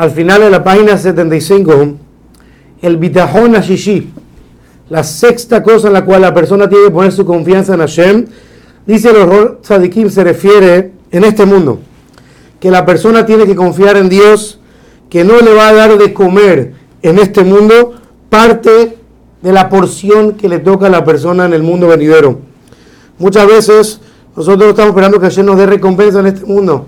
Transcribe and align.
al 0.00 0.12
final 0.12 0.40
de 0.40 0.48
la 0.48 0.64
página 0.64 0.96
75, 0.96 1.72
el 2.80 2.96
bitajón 2.96 3.54
ashishi, 3.54 4.10
la 4.88 5.04
sexta 5.04 5.62
cosa 5.62 5.88
en 5.88 5.92
la 5.92 6.06
cual 6.06 6.22
la 6.22 6.32
persona 6.32 6.70
tiene 6.70 6.84
que 6.86 6.90
poner 6.90 7.12
su 7.12 7.26
confianza 7.26 7.74
en 7.74 7.80
Hashem, 7.80 8.26
dice 8.86 9.12
los 9.12 9.60
tzadikim, 9.60 10.08
se 10.08 10.24
refiere 10.24 10.92
en 11.10 11.24
este 11.24 11.44
mundo, 11.44 11.80
que 12.60 12.70
la 12.70 12.86
persona 12.86 13.26
tiene 13.26 13.44
que 13.44 13.54
confiar 13.54 13.98
en 13.98 14.08
Dios, 14.08 14.58
que 15.10 15.22
no 15.22 15.38
le 15.40 15.52
va 15.52 15.68
a 15.68 15.74
dar 15.74 15.98
de 15.98 16.14
comer 16.14 16.72
en 17.02 17.18
este 17.18 17.44
mundo 17.44 17.92
parte 18.30 18.96
de 19.42 19.52
la 19.52 19.68
porción 19.68 20.32
que 20.32 20.48
le 20.48 20.60
toca 20.60 20.86
a 20.86 20.88
la 20.90 21.04
persona 21.04 21.44
en 21.44 21.52
el 21.52 21.62
mundo 21.62 21.88
venidero. 21.88 22.40
Muchas 23.18 23.46
veces 23.46 24.00
nosotros 24.34 24.70
estamos 24.70 24.92
esperando 24.92 25.20
que 25.20 25.26
Hashem 25.26 25.44
nos 25.44 25.58
dé 25.58 25.66
recompensa 25.66 26.20
en 26.20 26.26
este 26.28 26.46
mundo. 26.46 26.86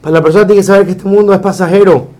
Pero 0.00 0.14
la 0.14 0.22
persona 0.22 0.46
tiene 0.46 0.62
que 0.62 0.66
saber 0.66 0.86
que 0.86 0.92
este 0.92 1.04
mundo 1.04 1.34
es 1.34 1.40
pasajero. 1.40 2.13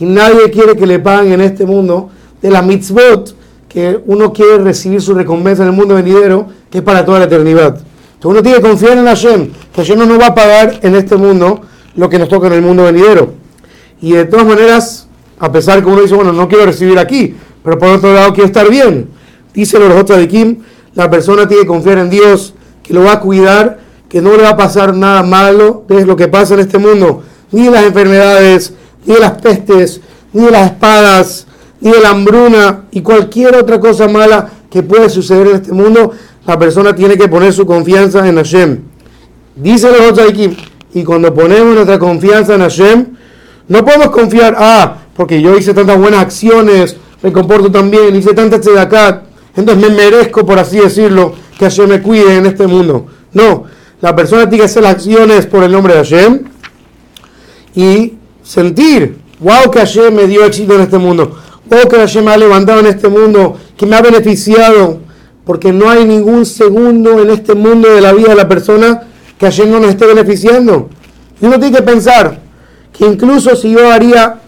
Y 0.00 0.04
nadie 0.04 0.50
quiere 0.50 0.76
que 0.76 0.86
le 0.86 0.98
paguen 0.98 1.32
en 1.32 1.40
este 1.40 1.66
mundo 1.66 2.10
de 2.40 2.50
la 2.50 2.62
mitzvot 2.62 3.34
que 3.68 4.00
uno 4.06 4.32
quiere 4.32 4.58
recibir 4.58 5.02
su 5.02 5.14
recompensa 5.14 5.62
en 5.62 5.68
el 5.68 5.74
mundo 5.74 5.94
venidero, 5.94 6.46
que 6.70 6.78
es 6.78 6.84
para 6.84 7.04
toda 7.04 7.18
la 7.18 7.24
eternidad. 7.26 7.78
Entonces 8.14 8.40
uno 8.40 8.42
tiene 8.42 8.58
que 8.58 8.68
confiar 8.68 8.98
en 8.98 9.04
Hashem, 9.04 9.50
que 9.72 9.82
Hashem 9.82 9.98
no 9.98 10.06
nos 10.06 10.20
va 10.20 10.28
a 10.28 10.34
pagar 10.34 10.80
en 10.82 10.94
este 10.94 11.16
mundo 11.16 11.60
lo 11.94 12.08
que 12.08 12.18
nos 12.18 12.28
toca 12.28 12.46
en 12.46 12.54
el 12.54 12.62
mundo 12.62 12.84
venidero. 12.84 13.34
Y 14.00 14.12
de 14.12 14.24
todas 14.24 14.46
maneras, 14.46 15.08
a 15.38 15.52
pesar 15.52 15.82
que 15.82 15.88
uno 15.88 16.00
dice, 16.00 16.14
bueno, 16.14 16.32
no 16.32 16.48
quiero 16.48 16.66
recibir 16.66 16.98
aquí, 16.98 17.34
pero 17.62 17.78
por 17.78 17.88
otro 17.90 18.14
lado 18.14 18.32
quiero 18.32 18.46
estar 18.46 18.68
bien. 18.70 19.08
Dice 19.52 19.78
los 19.78 19.92
otros 19.92 20.18
de 20.18 20.28
Kim, 20.28 20.58
la 20.94 21.10
persona 21.10 21.46
tiene 21.46 21.62
que 21.62 21.68
confiar 21.68 21.98
en 21.98 22.10
Dios, 22.10 22.54
que 22.82 22.94
lo 22.94 23.04
va 23.04 23.12
a 23.14 23.20
cuidar, 23.20 23.78
que 24.08 24.22
no 24.22 24.36
le 24.36 24.42
va 24.42 24.50
a 24.50 24.56
pasar 24.56 24.94
nada 24.94 25.22
malo 25.22 25.84
de 25.86 26.06
lo 26.06 26.16
que 26.16 26.28
pasa 26.28 26.54
en 26.54 26.60
este 26.60 26.78
mundo, 26.78 27.22
ni 27.52 27.68
las 27.68 27.84
enfermedades, 27.84 28.72
ni 29.08 29.14
de 29.14 29.20
las 29.20 29.32
pestes, 29.40 30.02
ni 30.34 30.44
de 30.44 30.50
las 30.50 30.66
espadas, 30.66 31.46
ni 31.80 31.90
de 31.90 32.00
la 32.00 32.10
hambruna 32.10 32.84
y 32.90 33.00
cualquier 33.00 33.56
otra 33.56 33.80
cosa 33.80 34.06
mala 34.06 34.50
que 34.70 34.82
puede 34.82 35.08
suceder 35.08 35.46
en 35.46 35.54
este 35.56 35.72
mundo, 35.72 36.12
la 36.46 36.58
persona 36.58 36.94
tiene 36.94 37.16
que 37.16 37.26
poner 37.26 37.54
su 37.54 37.64
confianza 37.64 38.28
en 38.28 38.36
Hashem. 38.36 38.80
Dice 39.56 39.90
los 39.90 40.12
otros 40.12 40.28
aquí, 40.28 40.54
y 40.92 41.04
cuando 41.04 41.32
ponemos 41.32 41.74
nuestra 41.74 41.98
confianza 41.98 42.54
en 42.54 42.60
Hashem, 42.60 43.06
no 43.68 43.84
podemos 43.84 44.10
confiar, 44.10 44.54
ah, 44.58 44.98
porque 45.16 45.40
yo 45.40 45.56
hice 45.56 45.72
tantas 45.72 45.98
buenas 45.98 46.20
acciones, 46.20 46.96
me 47.22 47.32
comporto 47.32 47.72
tan 47.72 47.90
bien, 47.90 48.14
hice 48.14 48.34
tantas 48.34 48.60
tzedakat, 48.60 49.22
entonces 49.56 49.88
me 49.88 49.96
merezco, 49.96 50.44
por 50.44 50.58
así 50.58 50.78
decirlo, 50.78 51.32
que 51.58 51.64
Hashem 51.64 51.88
me 51.88 52.02
cuide 52.02 52.36
en 52.36 52.44
este 52.44 52.66
mundo. 52.66 53.06
No, 53.32 53.64
la 54.02 54.14
persona 54.14 54.42
tiene 54.42 54.58
que 54.58 54.66
hacer 54.66 54.82
las 54.82 54.92
acciones 54.92 55.46
por 55.46 55.64
el 55.64 55.72
nombre 55.72 55.94
de 55.94 55.98
Hashem 56.00 56.44
y 57.74 58.17
sentir, 58.48 59.18
wow, 59.40 59.70
que 59.70 59.78
Hashem 59.78 60.14
me 60.14 60.26
dio 60.26 60.42
éxito 60.42 60.74
en 60.74 60.80
este 60.80 60.96
mundo, 60.96 61.36
oh, 61.70 61.88
que 61.88 61.96
Hashem 61.96 62.24
me 62.24 62.30
ha 62.32 62.36
levantado 62.38 62.80
en 62.80 62.86
este 62.86 63.06
mundo, 63.08 63.58
que 63.76 63.84
me 63.84 63.94
ha 63.94 64.00
beneficiado, 64.00 65.00
porque 65.44 65.70
no 65.70 65.90
hay 65.90 66.06
ningún 66.06 66.46
segundo 66.46 67.20
en 67.20 67.28
este 67.28 67.54
mundo 67.54 67.90
de 67.94 68.00
la 68.00 68.14
vida 68.14 68.30
de 68.30 68.36
la 68.36 68.48
persona 68.48 69.02
que 69.38 69.44
Hashem 69.44 69.70
no 69.70 69.80
nos 69.80 69.90
esté 69.90 70.06
beneficiando. 70.06 70.88
Y 71.42 71.46
uno 71.46 71.60
tiene 71.60 71.76
que 71.76 71.82
pensar 71.82 72.38
que 72.90 73.04
incluso 73.04 73.54
si 73.54 73.70
yo 73.70 73.92
haría 73.92 74.40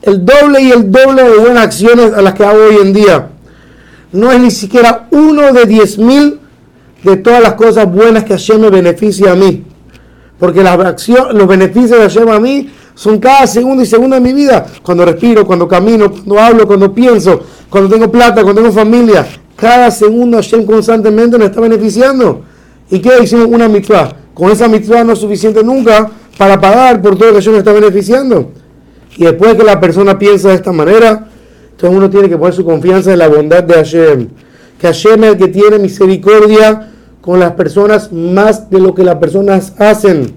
el 0.00 0.24
doble 0.24 0.62
y 0.62 0.70
el 0.70 0.90
doble 0.90 1.22
de 1.22 1.36
buenas 1.36 1.64
acciones 1.64 2.14
a 2.14 2.22
las 2.22 2.32
que 2.32 2.44
hago 2.44 2.58
hoy 2.58 2.76
en 2.80 2.94
día, 2.94 3.28
no 4.12 4.32
es 4.32 4.40
ni 4.40 4.50
siquiera 4.50 5.08
uno 5.10 5.52
de 5.52 5.66
diez 5.66 5.98
mil 5.98 6.40
de 7.02 7.16
todas 7.18 7.42
las 7.42 7.52
cosas 7.52 7.90
buenas 7.92 8.24
que 8.24 8.32
Hashem 8.32 8.60
me 8.60 8.70
beneficia 8.70 9.32
a 9.32 9.34
mí. 9.34 9.62
Porque 10.38 10.62
las 10.62 10.78
acciones, 10.78 11.34
los 11.34 11.46
beneficios 11.46 11.98
de 11.98 12.08
Hashem 12.08 12.28
a 12.30 12.40
mí 12.40 12.70
son 12.96 13.18
cada 13.18 13.46
segundo 13.46 13.82
y 13.82 13.86
segundo 13.86 14.16
de 14.16 14.22
mi 14.22 14.32
vida. 14.32 14.66
Cuando 14.82 15.04
respiro, 15.04 15.46
cuando 15.46 15.68
camino, 15.68 16.10
cuando 16.10 16.40
hablo, 16.40 16.66
cuando 16.66 16.94
pienso, 16.94 17.42
cuando 17.68 17.90
tengo 17.90 18.10
plata, 18.10 18.42
cuando 18.42 18.62
tengo 18.62 18.74
familia. 18.74 19.26
Cada 19.54 19.90
segundo 19.90 20.38
Hashem 20.38 20.64
constantemente 20.64 21.36
me 21.36 21.44
está 21.44 21.60
beneficiando. 21.60 22.42
¿Y 22.90 23.00
qué 23.00 23.10
hicimos? 23.22 23.48
Una 23.48 23.68
mitzvah. 23.68 24.16
Con 24.32 24.50
esa 24.50 24.66
mitzvah 24.66 25.04
no 25.04 25.12
es 25.12 25.18
suficiente 25.18 25.62
nunca 25.62 26.10
para 26.38 26.58
pagar 26.58 27.02
por 27.02 27.16
todo 27.16 27.26
lo 27.26 27.34
que 27.34 27.40
Hashem 27.40 27.52
me 27.52 27.58
está 27.58 27.72
beneficiando. 27.74 28.52
Y 29.18 29.24
después 29.24 29.56
que 29.56 29.64
la 29.64 29.78
persona 29.78 30.18
piensa 30.18 30.48
de 30.48 30.54
esta 30.54 30.72
manera, 30.72 31.28
entonces 31.72 31.98
uno 31.98 32.08
tiene 32.08 32.30
que 32.30 32.38
poner 32.38 32.54
su 32.54 32.64
confianza 32.64 33.12
en 33.12 33.18
la 33.18 33.28
bondad 33.28 33.62
de 33.62 33.74
Hashem. 33.74 34.28
Que 34.80 34.86
Hashem 34.86 35.22
es 35.24 35.30
el 35.32 35.36
que 35.36 35.48
tiene 35.48 35.78
misericordia 35.78 36.92
con 37.20 37.40
las 37.40 37.52
personas 37.52 38.10
más 38.10 38.70
de 38.70 38.80
lo 38.80 38.94
que 38.94 39.04
las 39.04 39.16
personas 39.16 39.74
hacen. 39.78 40.32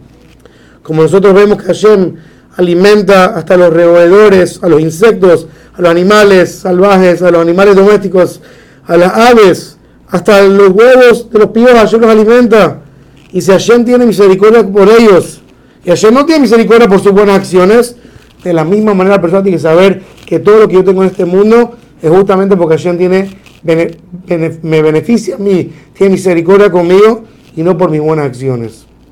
Como 0.83 1.03
nosotros 1.03 1.33
vemos 1.33 1.57
que 1.57 1.67
Hashem 1.67 2.15
alimenta 2.55 3.25
hasta 3.37 3.57
los 3.57 3.73
roedores, 3.73 4.59
a 4.61 4.69
los 4.69 4.81
insectos, 4.81 5.47
a 5.75 5.81
los 5.81 5.91
animales 5.91 6.55
salvajes, 6.55 7.21
a 7.21 7.31
los 7.31 7.41
animales 7.41 7.75
domésticos, 7.75 8.41
a 8.85 8.97
las 8.97 9.13
aves, 9.13 9.77
hasta 10.09 10.41
los 10.43 10.69
huevos 10.69 11.29
de 11.29 11.39
los 11.39 11.49
pibos 11.49 11.71
Hashem 11.71 12.01
los 12.01 12.09
alimenta. 12.09 12.81
Y 13.31 13.41
si 13.41 13.51
Hashem 13.51 13.85
tiene 13.85 14.05
misericordia 14.05 14.65
por 14.65 14.89
ellos, 14.89 15.41
y 15.85 15.89
Hashem 15.89 16.13
no 16.13 16.25
tiene 16.25 16.41
misericordia 16.41 16.87
por 16.87 16.99
sus 16.99 17.11
buenas 17.11 17.37
acciones, 17.37 17.95
de 18.43 18.53
la 18.53 18.63
misma 18.63 18.93
manera 18.93 19.17
la 19.17 19.21
persona 19.21 19.43
tiene 19.43 19.57
que 19.57 19.63
saber 19.63 20.01
que 20.25 20.39
todo 20.39 20.59
lo 20.59 20.67
que 20.67 20.75
yo 20.75 20.83
tengo 20.83 21.03
en 21.03 21.09
este 21.09 21.25
mundo 21.25 21.77
es 22.01 22.09
justamente 22.09 22.55
porque 22.55 22.77
Hashem 22.77 22.97
tiene, 22.97 23.37
me 24.61 24.81
beneficia 24.81 25.35
a 25.35 25.37
mí, 25.37 25.71
tiene 25.93 26.13
misericordia 26.13 26.71
conmigo 26.71 27.23
y 27.55 27.63
no 27.63 27.77
por 27.77 27.91
mis 27.91 28.01
buenas 28.01 28.25
acciones. 28.25 28.88